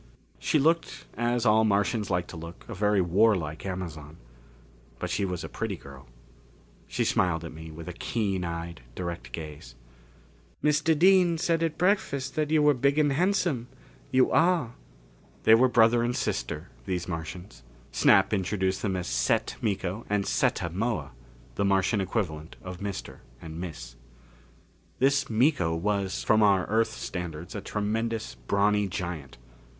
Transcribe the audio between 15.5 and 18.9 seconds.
were brother and sister, these Martians. Snap introduced